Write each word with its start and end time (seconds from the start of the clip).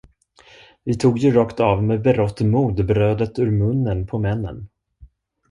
Vi 0.83 0.97
tog 0.97 1.17
ju 1.17 1.31
rakt 1.31 1.59
av 1.59 1.83
med 1.83 2.01
berått 2.01 2.41
mod 2.41 2.85
brödet 2.85 3.39
ur 3.39 3.51
munnen 3.51 4.07
på 4.07 4.19
männen. 4.19 4.67